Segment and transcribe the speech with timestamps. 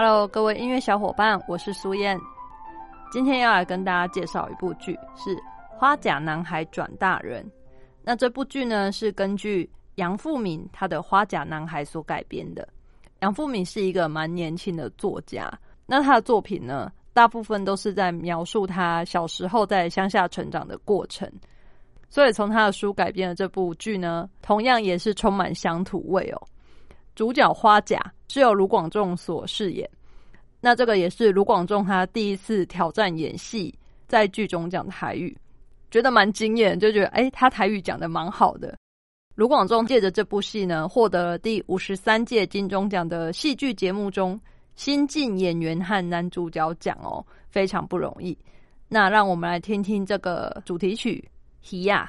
[0.00, 2.16] Hello，各位音乐小伙伴，我是苏燕。
[3.10, 5.34] 今天要来跟大家介绍一部剧，是
[5.76, 7.44] 《花甲男孩转大人》。
[8.04, 12.68] 那这部剧呢，是根据杨富敏他的《花甲男孩》所改编的。
[13.22, 15.52] 杨富敏是一个蛮年轻的作家，
[15.84, 21.28] 那他的作品呢，大部分都是在描述他小时候在乡下成长的过程。
[22.08, 26.40] 所以从他的书改编的这部剧呢，同样也是充满乡土味哦。
[27.18, 29.90] 主角花甲是由卢广仲所饰演，
[30.60, 35.36] 那这个也是卢广仲他第一次挑战演戏，在剧中讲台语，
[35.90, 38.78] 觉得蛮惊艳，就觉得哎，他台语讲的蛮好的。
[39.34, 44.40] 卢广仲借着这部戏呢，获得了第五十三届金钟奖的戏剧节目中
[44.76, 48.38] 新晋演员和男主角奖哦，非常不容易。
[48.86, 51.28] 那让我们来听听这个主题曲
[51.68, 52.08] 《喜呀》。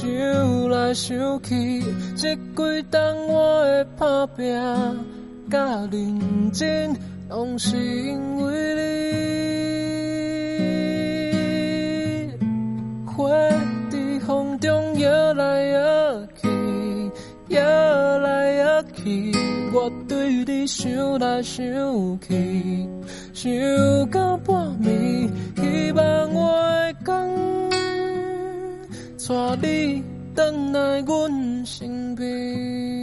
[0.00, 0.08] 想
[0.70, 1.82] 来想去，
[2.16, 4.50] 这几冬我的打拼
[5.50, 5.58] 甲
[5.92, 6.96] 认真，
[7.28, 8.80] 拢是因为你。
[13.04, 13.28] 花
[13.90, 16.48] 在风中摇来摇去，
[17.48, 17.60] 摇
[18.20, 19.34] 来摇去，
[19.74, 21.62] 我对你想来想
[22.26, 22.88] 去，
[23.34, 23.52] 想
[24.10, 26.39] 到半暝，希望我。
[29.30, 30.02] 带你
[30.34, 30.42] 回
[30.72, 32.99] 来阮身边。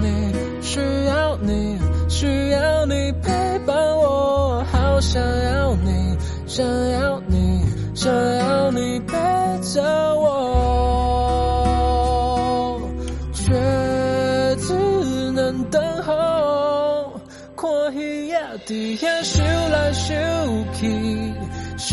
[0.00, 6.16] 你，需要你，需要你陪伴我，好想要你，
[6.46, 7.64] 想要你，
[7.94, 9.16] 想要你陪
[9.60, 9.82] 着
[10.14, 10.30] 我，
[13.34, 13.52] 却
[14.56, 14.72] 只
[15.32, 16.12] 能等候。
[17.56, 18.36] 看鱼仔
[18.66, 19.04] 伫遐
[19.38, 20.80] 游来游去，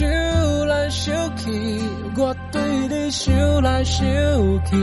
[0.01, 0.89] 游来游
[1.37, 1.45] 去，
[2.17, 4.05] 我对你想来想
[4.65, 4.75] 去，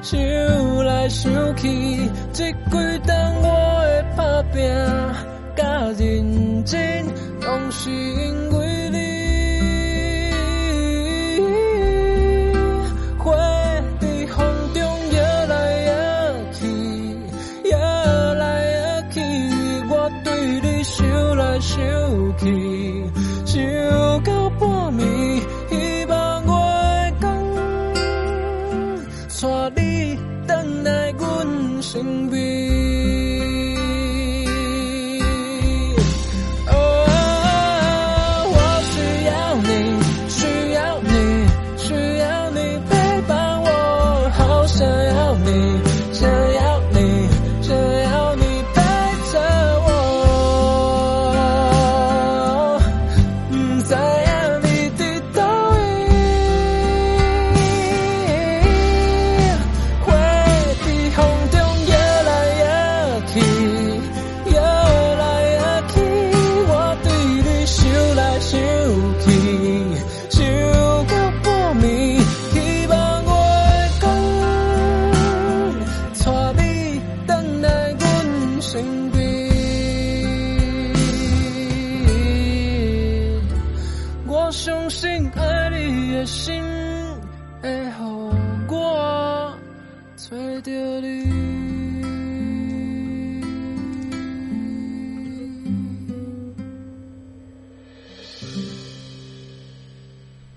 [0.00, 0.18] 想
[0.84, 1.68] 来想去，
[2.32, 3.48] 这几冬我
[3.84, 4.62] 的打拼
[5.56, 5.62] 甲
[5.98, 7.04] 认真，
[7.40, 8.57] 拢是因为
[29.40, 30.18] 带你
[30.48, 32.77] 回来阮身边。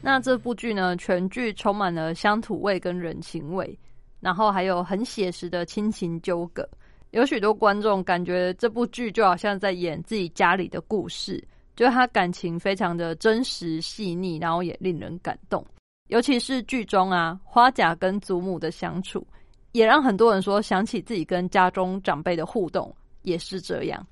[0.03, 3.79] 那这部剧呢全剧充满了乡土味跟人情味
[4.19, 6.67] 然后还有很写实的亲情纠葛。
[7.11, 11.41] 有许多观众感觉这部剧就好像在演自己家里的故事
[11.77, 15.65] 就他感情非常的真实细腻然后也令人感动。
[16.09, 19.25] 尤其是剧中啊花甲跟祖母的相处
[19.71, 24.05] 也让很多人说想起自己跟家中长辈的互动也是这样。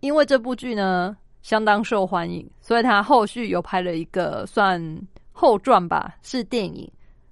[0.00, 4.80] 因为这部剧呢相当受欢迎，所以他后续又拍了一个算。
[5.36, 6.88] 后传吧是电影，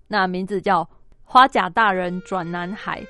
[0.08, 0.82] 那名字叫
[1.22, 3.00] 《花甲大人转男孩》。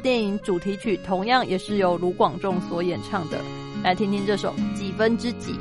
[0.00, 3.40] 电影主题曲同样也是由卢广仲所演唱的，
[3.82, 5.52] 来听听这首《几分之几》。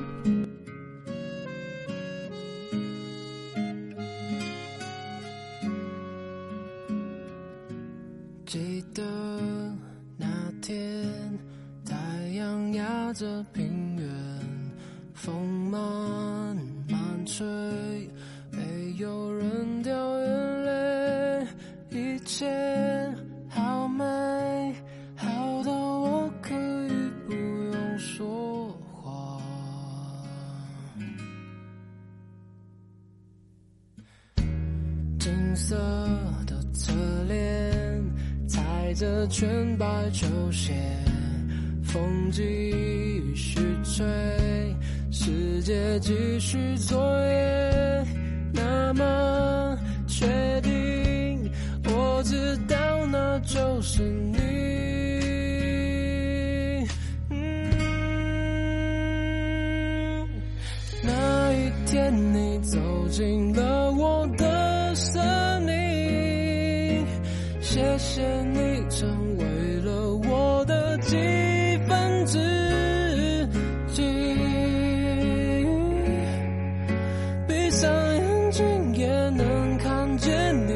[8.47, 9.03] 记得
[10.15, 10.25] 那
[10.61, 11.05] 天，
[11.85, 11.93] 太
[12.29, 14.07] 阳压着平原，
[15.13, 16.55] 风慢
[16.89, 17.45] 慢吹。
[18.49, 21.45] 没有人掉眼泪，
[21.89, 23.13] 一切
[23.49, 24.05] 好美，
[25.17, 29.41] 好到我可以不用说话。
[35.19, 35.75] 金色
[36.45, 37.16] 的侧脸，踩
[38.97, 40.73] 着全白球鞋，
[41.83, 42.41] 风继
[43.35, 44.03] 续吹，
[45.11, 46.97] 世界继续作
[47.27, 48.03] 业。
[48.51, 49.77] 那么
[50.07, 50.25] 确
[50.61, 51.47] 定，
[51.85, 54.37] 我知道那就是你。
[61.03, 62.79] 那一天你走
[63.09, 64.46] 进了我的
[67.77, 71.15] 谢谢你成为了我的几
[71.87, 73.47] 分之
[73.93, 74.01] 几。
[77.47, 78.65] 闭上眼睛。
[78.97, 80.73] 也能看见你，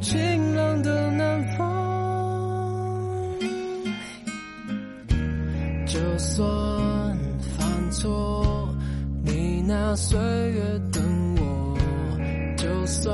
[0.00, 1.66] 晴朗的南方。
[5.86, 6.46] 就算
[7.58, 8.68] 犯错，
[9.24, 10.60] 你拿岁月
[10.92, 11.02] 等
[11.36, 11.76] 我；
[12.56, 13.12] 就算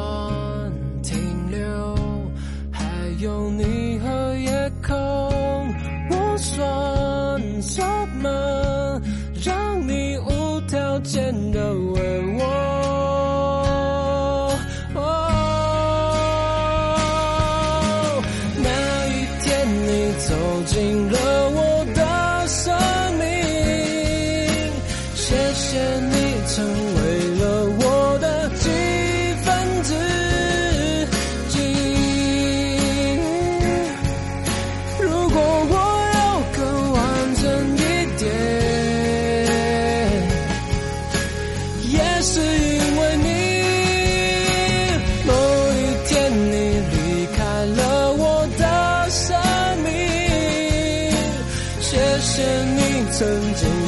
[7.67, 7.83] 什
[8.23, 9.01] 么？
[9.45, 10.47] 让你无。
[10.67, 11.96] 条件的我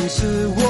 [0.09, 0.68] 是我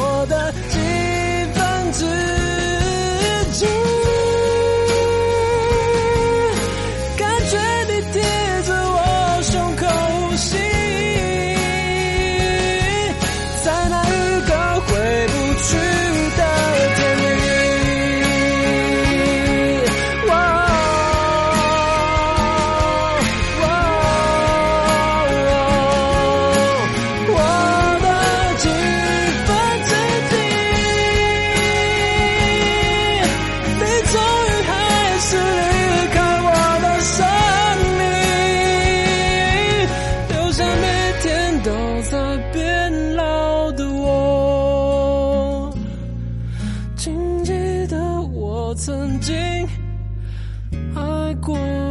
[48.78, 49.34] 曾经
[50.94, 51.87] 爱过。